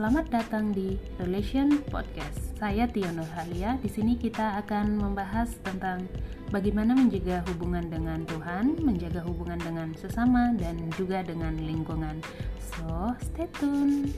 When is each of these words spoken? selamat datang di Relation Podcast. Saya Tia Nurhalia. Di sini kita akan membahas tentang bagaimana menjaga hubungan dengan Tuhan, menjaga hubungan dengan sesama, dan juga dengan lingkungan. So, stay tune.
selamat 0.00 0.32
datang 0.32 0.72
di 0.72 0.96
Relation 1.20 1.76
Podcast. 1.92 2.56
Saya 2.56 2.88
Tia 2.88 3.12
Nurhalia. 3.12 3.76
Di 3.84 3.92
sini 3.92 4.16
kita 4.16 4.56
akan 4.64 4.96
membahas 4.96 5.52
tentang 5.60 6.08
bagaimana 6.48 6.96
menjaga 6.96 7.44
hubungan 7.52 7.84
dengan 7.84 8.24
Tuhan, 8.24 8.80
menjaga 8.80 9.20
hubungan 9.28 9.60
dengan 9.60 9.92
sesama, 9.92 10.56
dan 10.56 10.88
juga 10.96 11.20
dengan 11.20 11.52
lingkungan. 11.52 12.16
So, 12.64 13.12
stay 13.20 13.44
tune. 13.60 14.16